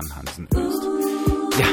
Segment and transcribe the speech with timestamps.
[0.00, 0.82] Stefan Hansen Öst.
[1.58, 1.66] Ja,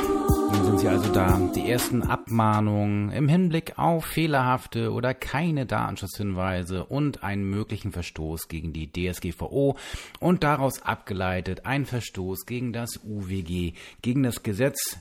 [0.52, 1.39] nun sind sie also da.
[1.55, 8.73] Die ersten Abmahnungen im Hinblick auf fehlerhafte oder keine Datenschutzhinweise und einen möglichen Verstoß gegen
[8.73, 9.77] die DSGVO
[10.20, 15.00] und daraus abgeleitet ein Verstoß gegen das UWG, gegen das Gesetz,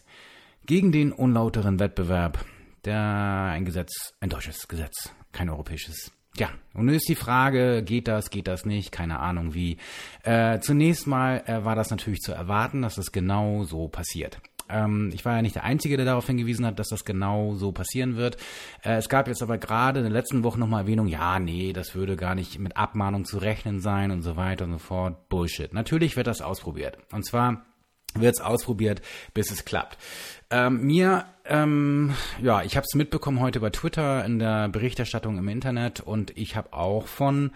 [0.64, 2.44] gegen den unlauteren Wettbewerb.
[2.84, 6.12] Der, ein Gesetz, ein deutsches Gesetz, kein europäisches.
[6.38, 9.78] Ja, und nun ist die Frage, geht das, geht das nicht, keine Ahnung wie.
[10.22, 14.40] Äh, zunächst mal äh, war das natürlich zu erwarten, dass das genau so passiert.
[14.68, 17.72] Ähm, ich war ja nicht der Einzige, der darauf hingewiesen hat, dass das genau so
[17.72, 18.36] passieren wird.
[18.84, 21.94] Äh, es gab jetzt aber gerade in den letzten Wochen nochmal Erwähnung, ja, nee, das
[21.94, 25.28] würde gar nicht mit Abmahnung zu rechnen sein und so weiter und so fort.
[25.28, 25.72] Bullshit.
[25.72, 26.98] Natürlich wird das ausprobiert.
[27.12, 27.64] Und zwar
[28.14, 29.02] wird es ausprobiert,
[29.34, 29.98] bis es klappt.
[30.50, 35.48] Ähm, mir, ähm, ja, ich habe es mitbekommen heute bei Twitter in der Berichterstattung im
[35.48, 37.50] Internet und ich habe auch von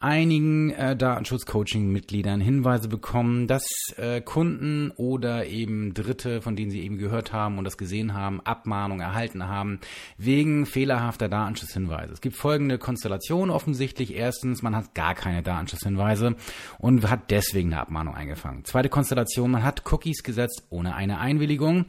[0.00, 6.98] einigen äh, Datenschutz-Coaching-Mitgliedern Hinweise bekommen, dass äh, Kunden oder eben Dritte, von denen sie eben
[6.98, 9.80] gehört haben und das gesehen haben, Abmahnung erhalten haben
[10.18, 12.12] wegen fehlerhafter Datenschutzhinweise.
[12.12, 14.14] Es gibt folgende Konstellation offensichtlich.
[14.14, 16.36] Erstens, man hat gar keine Datenschutzhinweise
[16.78, 18.64] und hat deswegen eine Abmahnung eingefangen.
[18.64, 21.86] Zweite Konstellation, man hat Cookies gesetzt ohne eine Einwilligung.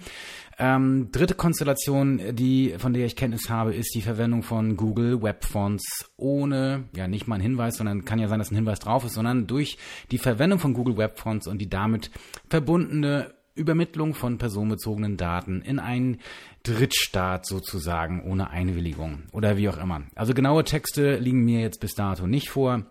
[0.57, 5.43] Ähm, dritte Konstellation, die, von der ich Kenntnis habe, ist die Verwendung von Google Web
[5.43, 9.03] Fonts ohne, ja, nicht mal ein Hinweis, sondern kann ja sein, dass ein Hinweis drauf
[9.03, 9.77] ist, sondern durch
[10.11, 12.09] die Verwendung von Google Web Fonts und die damit
[12.49, 16.19] verbundene Übermittlung von personenbezogenen Daten in einen
[16.63, 20.03] Drittstaat sozusagen ohne Einwilligung oder wie auch immer.
[20.15, 22.85] Also genaue Texte liegen mir jetzt bis dato nicht vor.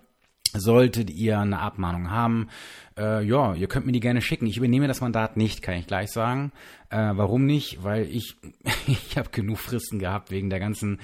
[0.56, 2.48] Solltet ihr eine Abmahnung haben,
[2.96, 4.46] äh, ja, ihr könnt mir die gerne schicken.
[4.46, 6.52] Ich übernehme das Mandat nicht, kann ich gleich sagen.
[6.94, 7.82] Äh, warum nicht?
[7.82, 8.36] Weil ich,
[8.86, 11.00] ich habe genug Fristen gehabt wegen der ganzen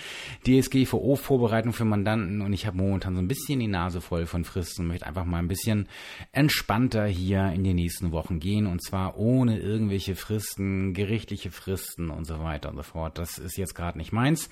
[0.46, 4.82] DSGVO-Vorbereitung für Mandanten und ich habe momentan so ein bisschen die Nase voll von Fristen
[4.82, 5.88] und möchte einfach mal ein bisschen
[6.30, 12.24] entspannter hier in die nächsten Wochen gehen und zwar ohne irgendwelche Fristen, gerichtliche Fristen und
[12.24, 13.18] so weiter und so fort.
[13.18, 14.48] Das ist jetzt gerade nicht meins.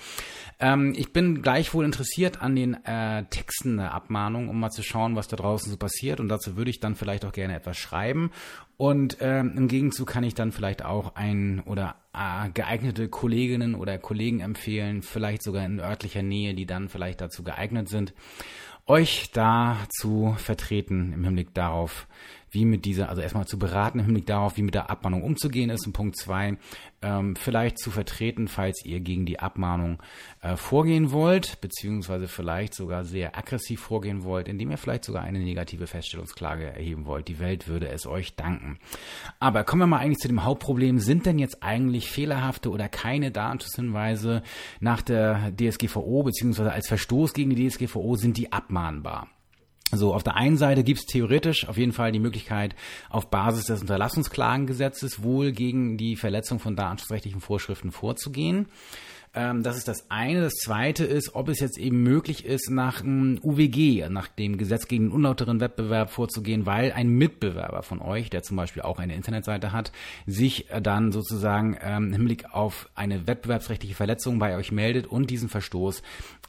[0.59, 5.15] Ähm, ich bin gleichwohl interessiert an den äh, Texten der Abmahnung, um mal zu schauen,
[5.15, 8.31] was da draußen so passiert und dazu würde ich dann vielleicht auch gerne etwas schreiben.
[8.77, 13.99] Und ähm, im Gegenzug kann ich dann vielleicht auch ein oder äh, geeignete Kolleginnen oder
[13.99, 18.15] Kollegen empfehlen, vielleicht sogar in örtlicher Nähe, die dann vielleicht dazu geeignet sind,
[18.87, 22.07] euch da zu vertreten im Hinblick darauf,
[22.51, 25.71] wie mit dieser, also erstmal zu beraten im Hinblick darauf, wie mit der Abmahnung umzugehen
[25.71, 25.87] ist.
[25.87, 26.57] Und Punkt zwei,
[27.03, 30.03] ähm, vielleicht zu vertreten, falls ihr gegen die Abmahnung
[30.41, 35.39] äh, vorgehen wollt, beziehungsweise vielleicht sogar sehr aggressiv vorgehen wollt, indem ihr vielleicht sogar eine
[35.39, 37.29] negative Feststellungsklage erheben wollt.
[37.29, 38.79] Die Welt würde es euch danken.
[39.39, 40.99] Aber kommen wir mal eigentlich zu dem Hauptproblem.
[40.99, 44.43] Sind denn jetzt eigentlich fehlerhafte oder keine Datenschutzhinweise
[44.81, 49.29] nach der DSGVO, beziehungsweise als Verstoß gegen die DSGVO, sind die abmahnbar?
[49.91, 52.75] So, auf der einen Seite gibt es theoretisch auf jeden Fall die Möglichkeit,
[53.09, 58.67] auf Basis des Unterlassungsklagengesetzes wohl gegen die Verletzung von datenschutzrechtlichen Vorschriften vorzugehen.
[59.35, 60.41] Ähm, das ist das eine.
[60.41, 64.89] Das zweite ist, ob es jetzt eben möglich ist, nach dem UWG, nach dem Gesetz
[64.89, 69.15] gegen den unlauteren Wettbewerb vorzugehen, weil ein Mitbewerber von euch, der zum Beispiel auch eine
[69.15, 69.93] Internetseite hat,
[70.27, 75.49] sich dann sozusagen ähm, im Hinblick auf eine wettbewerbsrechtliche Verletzung bei euch meldet und diesen
[75.49, 76.03] Verstoß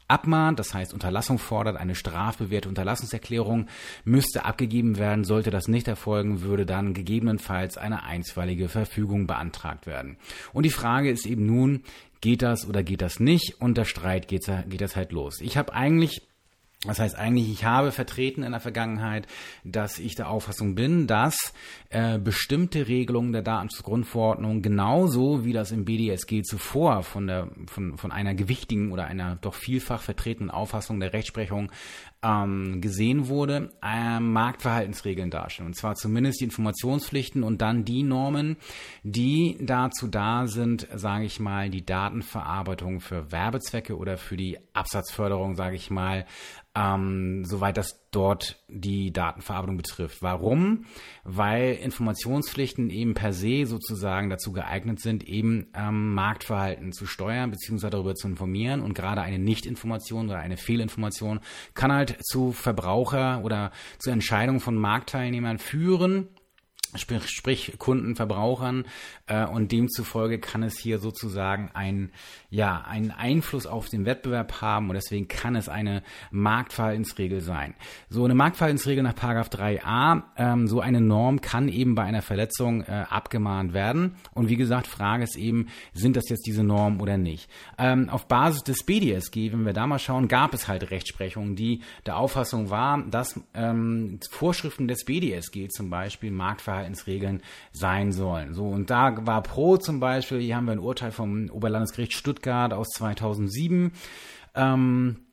[0.09, 3.67] abmahnt, das heißt Unterlassung fordert, eine strafbewährte Unterlassungserklärung
[4.03, 5.23] müsste abgegeben werden.
[5.23, 10.17] Sollte das nicht erfolgen, würde dann gegebenenfalls eine einstweilige Verfügung beantragt werden.
[10.51, 11.83] Und die Frage ist eben nun,
[12.21, 13.59] geht das oder geht das nicht?
[13.59, 15.41] Und der Streit geht, geht das halt los.
[15.41, 16.28] Ich habe eigentlich
[16.85, 19.27] das heißt eigentlich, ich habe vertreten in der Vergangenheit,
[19.65, 21.53] dass ich der Auffassung bin, dass
[21.89, 28.13] äh, bestimmte Regelungen der Datenschutzgrundverordnung genauso wie das im BDSG zuvor von der von, von
[28.13, 31.69] einer gewichtigen oder einer doch vielfach vertretenen Auffassung der Rechtsprechung
[32.21, 35.67] ähm, gesehen wurde, äh, Marktverhaltensregeln darstellen.
[35.67, 38.57] Und zwar zumindest die Informationspflichten und dann die Normen,
[39.03, 45.55] die dazu da sind, sage ich mal, die Datenverarbeitung für Werbezwecke oder für die Absatzförderung,
[45.55, 46.25] sage ich mal,
[46.75, 50.21] ähm, soweit das dort die Datenverarbeitung betrifft.
[50.21, 50.85] Warum?
[51.23, 57.89] Weil Informationspflichten eben per se sozusagen dazu geeignet sind, eben ähm, Marktverhalten zu steuern bzw.
[57.89, 61.39] darüber zu informieren und gerade eine Nichtinformation oder eine Fehlinformation
[61.73, 66.29] kann halt zu Verbraucher oder zu Entscheidungen von Marktteilnehmern führen,
[66.95, 68.85] sprich, sprich Kunden, Verbrauchern
[69.27, 72.11] äh, und demzufolge kann es hier sozusagen ein
[72.49, 77.75] ja einen Einfluss auf den Wettbewerb haben und deswegen kann es eine Marktverhaltensregel sein.
[78.09, 82.81] So eine Marktverhaltensregel nach Paragraph 3a, ähm, so eine Norm kann eben bei einer Verletzung
[82.81, 87.17] äh, abgemahnt werden und wie gesagt, Frage ist eben, sind das jetzt diese Normen oder
[87.17, 87.49] nicht?
[87.77, 91.81] Ähm, auf Basis des BDSG, wenn wir da mal schauen, gab es halt Rechtsprechungen, die
[92.05, 97.41] der Auffassung war, dass ähm, Vorschriften des BDSG zum Beispiel Marktverhalten Marktverhaltensregeln
[97.71, 98.53] sein sollen.
[98.53, 102.73] So, und da war Pro zum Beispiel, hier haben wir ein Urteil vom Oberlandesgericht Stuttgart
[102.73, 103.91] aus 2007.
[104.55, 105.25] Ähm,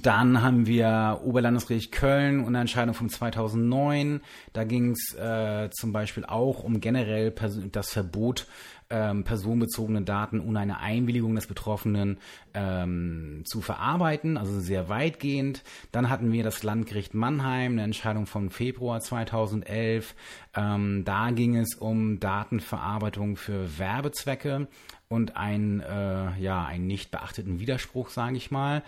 [0.00, 4.22] dann haben wir Oberlandesgericht Köln und eine Entscheidung von 2009.
[4.54, 8.46] Da ging es äh, zum Beispiel auch um generell das Verbot
[8.92, 12.18] ähm, personenbezogene Daten ohne eine Einwilligung des Betroffenen
[12.54, 15.64] ähm, zu verarbeiten, also sehr weitgehend.
[15.90, 20.14] Dann hatten wir das Landgericht Mannheim, eine Entscheidung von Februar 2011.
[20.54, 24.68] Ähm, da ging es um Datenverarbeitung für Werbezwecke
[25.12, 28.82] und ein, äh, ja, einen nicht beachteten Widerspruch, sage ich mal.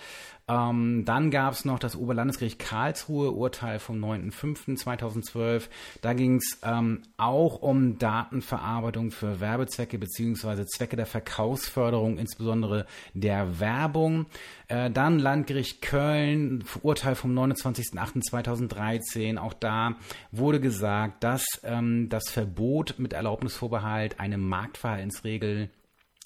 [0.48, 5.68] Ähm, dann gab es noch das Oberlandesgericht Karlsruhe, Urteil vom 9.05.2012.
[6.00, 13.60] Da ging es ähm, auch um Datenverarbeitung für Werbezwecke beziehungsweise Zwecke der Verkaufsförderung, insbesondere der
[13.60, 14.24] Werbung.
[14.68, 19.36] Äh, dann Landgericht Köln, Urteil vom 29.08.2013.
[19.38, 19.96] Auch da
[20.30, 25.68] wurde gesagt, dass ähm, das Verbot mit Erlaubnisvorbehalt eine Marktverhaltensregel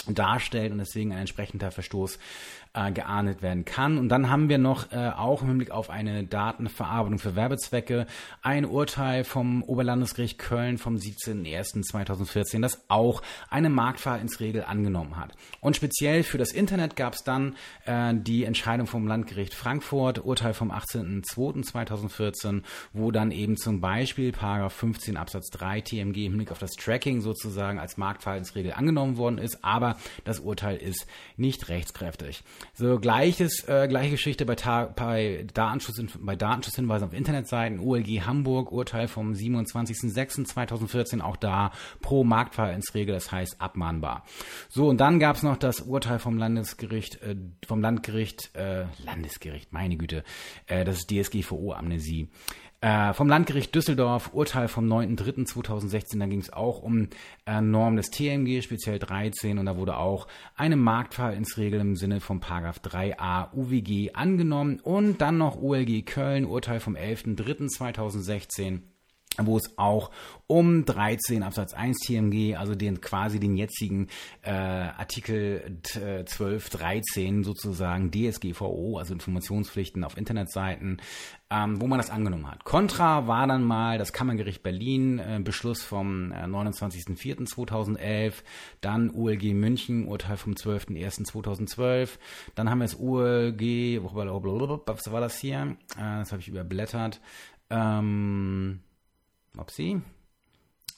[0.07, 2.19] darstellt und deswegen ein entsprechender Verstoß
[2.79, 3.99] äh, geahndet werden kann.
[3.99, 8.07] Und dann haben wir noch äh, auch im Hinblick auf eine Datenverarbeitung für Werbezwecke
[8.43, 15.33] ein Urteil vom Oberlandesgericht Köln vom 17.01.2014, das auch eine Marktverhaltensregel angenommen hat.
[15.61, 20.55] Und speziell für das Internet gab es dann äh, die Entscheidung vom Landgericht Frankfurt, Urteil
[20.55, 26.59] vom 18.02.2014, wo dann eben zum Beispiel Paragraph 15 Absatz 3 TMG im Hinblick auf
[26.59, 32.45] das Tracking sozusagen als Marktverhaltensregel angenommen worden ist, aber das Urteil ist nicht rechtskräftig.
[32.75, 37.81] So gleiches, äh, gleiche Geschichte bei, bei, Datenschutz, bei Datenschutzhinweisen auf Internetseiten.
[37.81, 44.25] OLG Hamburg, Urteil vom 27.06.2014, auch da pro Marktverhaltensregel, das heißt abmahnbar.
[44.69, 47.37] So, und dann gab es noch das Urteil vom Landesgericht, äh,
[47.67, 50.25] vom Landgericht, äh, Landesgericht, meine Güte,
[50.67, 52.29] äh, das ist DSGVO-Amnesie.
[52.81, 57.09] Äh, vom Landgericht Düsseldorf, Urteil vom 9.3.2016, da ging es auch um
[57.45, 62.39] äh, Normen des TMG, speziell 13, und da wurde auch eine Marktverhaltensregel im Sinne von
[62.39, 64.79] Paragraph 3a UWG angenommen.
[64.79, 68.83] Und dann noch OLG Köln, Urteil vom 11.3.2016
[69.47, 70.11] wo es auch
[70.47, 74.09] um 13 Absatz 1 TMG, also den quasi den jetzigen
[74.43, 81.03] äh, Artikel 12, 13 sozusagen DSGVO, also Informationspflichten auf Internetseiten,
[81.51, 82.65] ähm, wo man das angenommen hat.
[82.65, 88.33] Contra war dann mal das Kammergericht Berlin, äh, Beschluss vom äh, 29.04.2011,
[88.81, 92.19] dann ULG München, Urteil vom 12.01.2012,
[92.55, 95.77] dann haben wir das ULG, was war das hier?
[95.97, 97.21] Äh, das habe ich überblättert.
[97.71, 98.81] Ähm,
[99.59, 100.01] Upsi.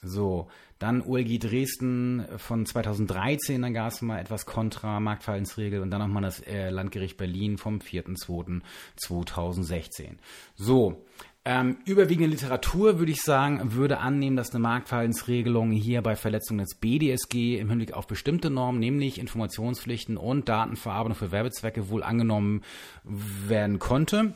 [0.03, 0.49] So,
[0.79, 6.23] dann OLG Dresden von 2013, dann gab es mal etwas Kontra, Marktverhaltensregel und dann nochmal
[6.23, 10.17] das äh, Landgericht Berlin vom 4.2.2016.
[10.55, 11.05] So,
[11.45, 16.77] ähm, überwiegende Literatur würde ich sagen, würde annehmen, dass eine Marktverhaltensregelung hier bei Verletzung des
[16.77, 22.63] BDSG im Hinblick auf bestimmte Normen, nämlich Informationspflichten und Datenverarbeitung für Werbezwecke, wohl angenommen
[23.05, 24.33] werden konnte.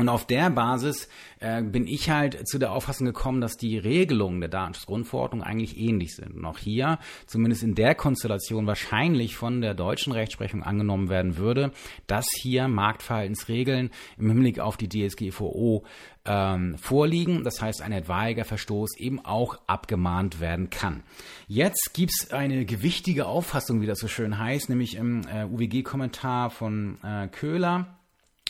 [0.00, 1.10] Und auf der Basis
[1.40, 6.16] äh, bin ich halt zu der Auffassung gekommen, dass die Regelungen der Datenschutzgrundverordnung eigentlich ähnlich
[6.16, 6.36] sind.
[6.36, 11.72] Und auch hier, zumindest in der Konstellation, wahrscheinlich von der deutschen Rechtsprechung angenommen werden würde,
[12.06, 15.84] dass hier Marktverhaltensregeln im Hinblick auf die DSGVO
[16.24, 17.44] ähm, vorliegen.
[17.44, 21.02] Das heißt, ein etwaiger Verstoß eben auch abgemahnt werden kann.
[21.46, 26.96] Jetzt gibt's eine gewichtige Auffassung, wie das so schön heißt, nämlich im äh, UWG-Kommentar von
[27.04, 27.99] äh, Köhler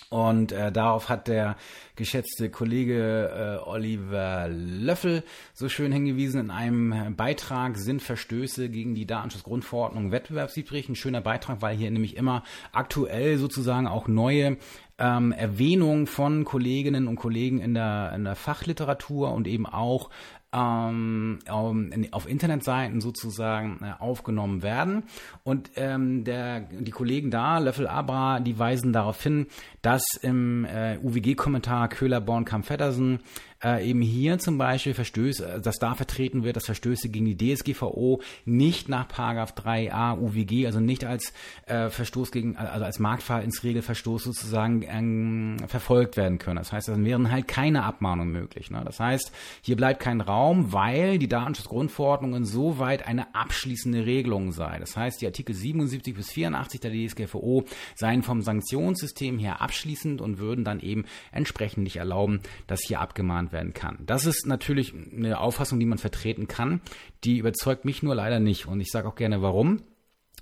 [0.09, 1.57] und äh, darauf hat der
[1.95, 6.41] geschätzte Kollege äh, Oliver Löffel so schön hingewiesen.
[6.41, 10.89] In einem Beitrag sind Verstöße gegen die Datenschutzgrundverordnung wettbewerbswidrig.
[10.89, 12.43] Ein schöner Beitrag, weil hier nämlich immer
[12.73, 14.57] aktuell sozusagen auch neue
[14.99, 20.11] ähm, Erwähnungen von Kolleginnen und Kollegen in der, in der Fachliteratur und eben auch
[20.53, 25.05] ähm, auf Internetseiten sozusagen äh, aufgenommen werden.
[25.45, 29.47] Und ähm, der, die Kollegen da, Löffel Abra, die weisen darauf hin,
[29.83, 33.21] dass im äh, UWG-Kommentar Köhler, Born, Kamp, Feddersen
[33.63, 37.37] äh, eben hier zum Beispiel Verstöße, äh, dass da vertreten wird, dass Verstöße gegen die
[37.37, 41.33] DSGVO nicht nach Paragraph 3a UWG, also nicht als
[41.67, 46.57] äh, Verstoß gegen, also als Marktverhaltensregelverstoß sozusagen ähm, verfolgt werden können.
[46.57, 48.71] Das heißt, dann wären halt keine Abmahnungen möglich.
[48.71, 48.83] Ne?
[48.85, 54.79] Das heißt, hier bleibt kein Raum, weil die Datenschutzgrundverordnung insoweit eine abschließende Regelung sei.
[54.79, 57.65] Das heißt, die Artikel 77 bis 84 der DSGVO
[57.95, 63.50] seien vom Sanktionssystem her abschließend und würden dann eben entsprechend nicht erlauben, dass hier abgemahnt
[63.53, 63.99] werden kann.
[64.07, 66.81] Das ist natürlich eine Auffassung, die man vertreten kann.
[67.25, 68.67] Die überzeugt mich nur leider nicht.
[68.67, 69.83] Und ich sage auch gerne, warum.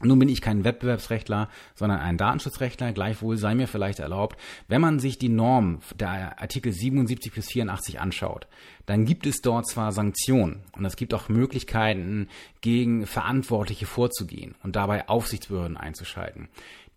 [0.00, 2.93] Nun bin ich kein Wettbewerbsrechtler, sondern ein Datenschutzrechtler.
[2.93, 4.38] Gleichwohl sei mir vielleicht erlaubt,
[4.69, 8.47] wenn man sich die Norm der Artikel 77 bis 84 anschaut,
[8.87, 12.29] dann gibt es dort zwar Sanktionen und es gibt auch Möglichkeiten,
[12.61, 16.49] gegen Verantwortliche vorzugehen und dabei Aufsichtsbehörden einzuschalten.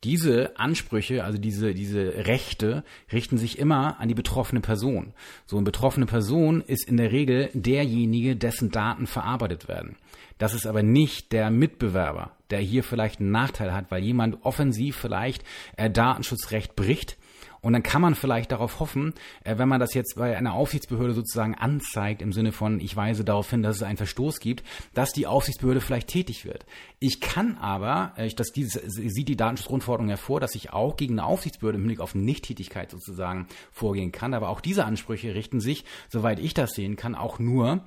[0.04, 5.14] Diese Ansprüche, also diese, diese Rechte, richten sich immer an die betroffene Person.
[5.46, 9.98] So eine betroffene Person ist in der Regel derjenige, dessen Daten verarbeitet werden.
[10.40, 14.96] Das ist aber nicht der Mitbewerber, der hier vielleicht einen Nachteil hat, weil jemand offensiv
[14.96, 15.44] vielleicht
[15.78, 17.18] äh, Datenschutzrecht bricht
[17.62, 19.14] und dann kann man vielleicht darauf hoffen,
[19.44, 23.24] äh, wenn man das jetzt bei einer Aufsichtsbehörde sozusagen anzeigt, im Sinne von, ich weise
[23.24, 24.64] darauf hin, dass es einen Verstoß gibt,
[24.94, 26.66] dass die Aufsichtsbehörde vielleicht tätig wird.
[27.00, 31.28] Ich kann aber, äh, das dieses, sieht die Datenschutzgrundverordnung hervor, dass ich auch gegen eine
[31.28, 34.34] Aufsichtsbehörde im Blick auf Nichttätigkeit sozusagen vorgehen kann.
[34.34, 37.84] Aber auch diese Ansprüche richten sich, soweit ich das sehen kann, auch nur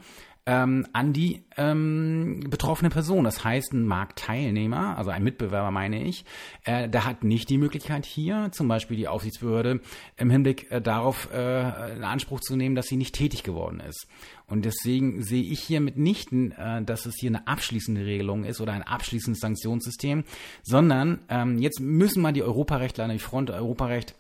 [0.47, 3.25] ähm, an die ähm, betroffene Person.
[3.25, 6.25] Das heißt, ein Marktteilnehmer, also ein Mitbewerber meine ich,
[6.65, 9.81] äh, der hat nicht die Möglichkeit hier, zum Beispiel die Aufsichtsbehörde,
[10.17, 14.07] im Hinblick äh, darauf äh, in Anspruch zu nehmen, dass sie nicht tätig geworden ist.
[14.47, 18.73] Und deswegen sehe ich hier mitnichten, äh, dass es hier eine abschließende Regelung ist oder
[18.73, 20.25] ein abschließendes Sanktionssystem,
[20.63, 24.15] sondern ähm, jetzt müssen mal die Europarechtler an die Front Europarecht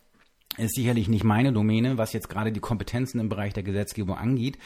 [0.56, 4.58] ist sicherlich nicht meine Domäne, was jetzt gerade die Kompetenzen im Bereich der Gesetzgebung angeht.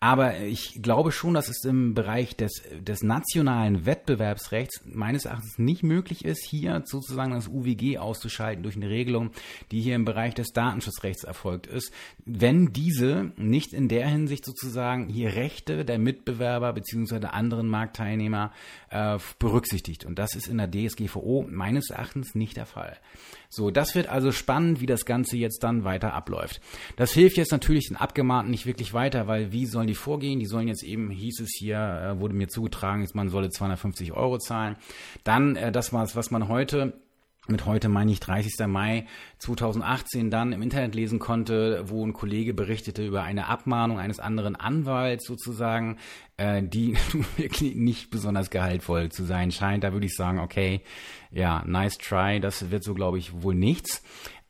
[0.00, 5.84] Aber ich glaube schon, dass es im Bereich des, des nationalen Wettbewerbsrechts meines Erachtens nicht
[5.84, 9.30] möglich ist, hier sozusagen das UWG auszuschalten durch eine Regelung,
[9.70, 11.92] die hier im Bereich des Datenschutzrechts erfolgt ist,
[12.24, 17.26] wenn diese nicht in der Hinsicht sozusagen hier Rechte der Mitbewerber bzw.
[17.26, 18.52] anderen Marktteilnehmer
[18.90, 20.04] äh, berücksichtigt.
[20.04, 22.98] Und das ist in der DSGVO meines Erachtens nicht der Fall.
[23.48, 26.60] So, das wird also spannend, wie das Ganze jetzt dann weiter abläuft.
[26.96, 30.40] Das hilft jetzt natürlich den Abgemahnten nicht wirklich weiter, weil wie sollen die vorgehen?
[30.40, 34.38] Die sollen jetzt eben, hieß es hier, äh, wurde mir zugetragen, man solle 250 Euro
[34.38, 34.76] zahlen.
[35.24, 36.94] Dann, äh, das war es, was man heute
[37.48, 38.68] mit heute meine ich 30.
[38.68, 39.06] Mai
[39.38, 44.54] 2018 dann im Internet lesen konnte, wo ein Kollege berichtete über eine Abmahnung eines anderen
[44.54, 45.98] Anwalts sozusagen,
[46.36, 46.96] äh, die
[47.36, 49.82] wirklich nicht besonders gehaltvoll zu sein scheint.
[49.82, 50.82] Da würde ich sagen, okay,
[51.32, 54.04] ja, nice try, das wird so, glaube ich, wohl nichts.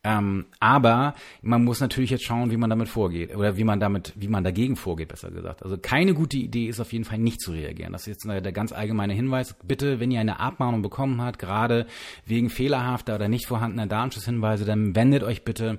[0.04, 4.12] Ähm, aber man muss natürlich jetzt schauen, wie man damit vorgeht oder wie man damit,
[4.16, 5.62] wie man dagegen vorgeht, besser gesagt.
[5.62, 7.92] Also keine gute Idee ist auf jeden Fall nicht zu reagieren.
[7.92, 9.54] Das ist jetzt der ganz allgemeine Hinweis.
[9.62, 11.86] Bitte, wenn ihr eine Abmahnung bekommen habt, gerade
[12.26, 15.78] wegen fehlerhafter oder nicht vorhandener Datenschutzhinweise, dann wendet euch bitte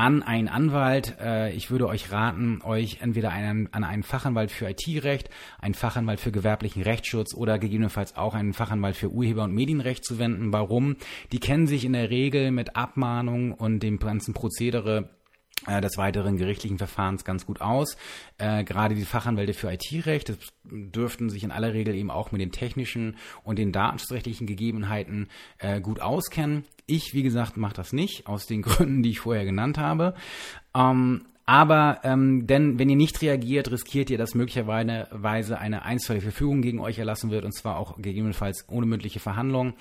[0.00, 1.18] an einen Anwalt.
[1.20, 5.28] Äh, ich würde euch raten, euch entweder einen, an einen Fachanwalt für IT-Recht,
[5.58, 10.18] einen Fachanwalt für gewerblichen Rechtsschutz oder gegebenenfalls auch einen Fachanwalt für Urheber- und Medienrecht zu
[10.18, 10.54] wenden.
[10.54, 10.96] Warum?
[11.32, 15.10] Die kennen sich in der Regel mit Abmahnung und dem ganzen Prozedere
[15.66, 17.98] äh, des weiteren gerichtlichen Verfahrens ganz gut aus.
[18.38, 20.32] Äh, gerade die Fachanwälte für IT-Recht
[20.64, 25.28] dürften sich in aller Regel eben auch mit den technischen und den datenschutzrechtlichen Gegebenheiten
[25.58, 26.64] äh, gut auskennen.
[26.90, 30.14] Ich, wie gesagt, mache das nicht, aus den Gründen, die ich vorher genannt habe.
[30.74, 36.62] Ähm, aber ähm, denn wenn ihr nicht reagiert, riskiert ihr, dass möglicherweise eine einstweilige Verfügung
[36.62, 39.74] gegen euch erlassen wird und zwar auch gegebenenfalls ohne mündliche Verhandlung.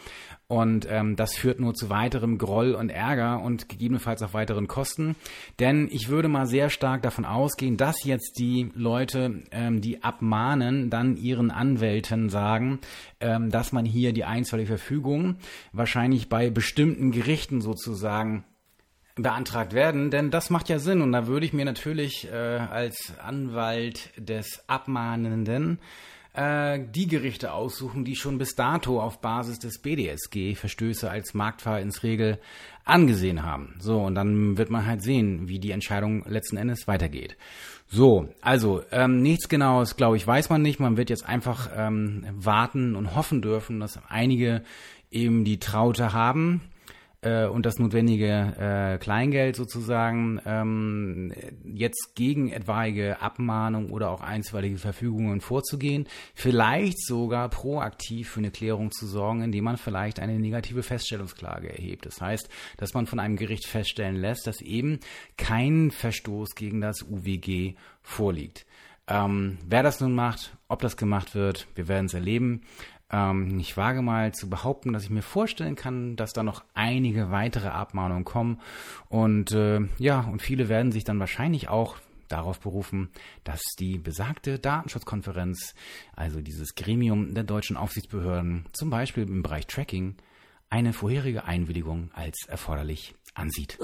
[0.48, 5.16] Und ähm, das führt nur zu weiterem Groll und Ärger und gegebenenfalls auch weiteren Kosten.
[5.60, 10.90] Denn ich würde mal sehr stark davon ausgehen, dass jetzt die Leute, ähm, die abmahnen,
[10.90, 12.80] dann ihren Anwälten sagen,
[13.20, 15.36] ähm, dass man hier die einstweilige Verfügung
[15.72, 18.44] wahrscheinlich bei bestimmten Gerichten sozusagen
[19.22, 23.14] beantragt werden, denn das macht ja Sinn und da würde ich mir natürlich äh, als
[23.20, 25.80] Anwalt des Abmahnenden
[26.34, 32.40] äh, die Gerichte aussuchen, die schon bis dato auf Basis des BDSG Verstöße als Marktverhaltensregel
[32.86, 33.76] angesehen haben.
[33.80, 37.38] So, und dann wird man halt sehen, wie die Entscheidung letzten Endes weitergeht.
[37.88, 40.80] So, also ähm, nichts Genaues, glaube ich, weiß man nicht.
[40.80, 44.64] Man wird jetzt einfach ähm, warten und hoffen dürfen, dass einige
[45.12, 46.62] eben die Traute haben
[47.22, 51.34] äh, und das notwendige äh, Kleingeld sozusagen ähm,
[51.64, 58.92] jetzt gegen etwaige Abmahnung oder auch einstweilige Verfügungen vorzugehen, vielleicht sogar proaktiv für eine Klärung
[58.92, 62.06] zu sorgen, indem man vielleicht eine negative Feststellungsklage erhebt.
[62.06, 65.00] Das heißt, dass man von einem Gericht feststellen lässt, dass eben
[65.38, 68.66] kein Verstoß gegen das UWG vorliegt.
[69.08, 72.62] Ähm, wer das nun macht, ob das gemacht wird, wir werden es erleben.
[73.12, 77.32] Ähm, ich wage mal zu behaupten, dass ich mir vorstellen kann, dass da noch einige
[77.32, 78.60] weitere Abmahnungen kommen.
[79.10, 81.98] Und äh, ja, und viele werden sich dann wahrscheinlich auch
[82.28, 83.10] darauf berufen,
[83.44, 85.74] dass die besagte Datenschutzkonferenz,
[86.16, 90.16] also dieses Gremium der deutschen Aufsichtsbehörden, zum Beispiel im Bereich Tracking,
[90.70, 93.80] eine vorherige Einwilligung als erforderlich ansieht.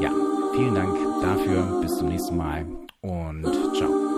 [0.00, 0.10] Ja,
[0.54, 1.80] vielen Dank dafür.
[1.82, 2.66] Bis zum nächsten Mal
[3.02, 3.44] und
[3.76, 4.11] ciao.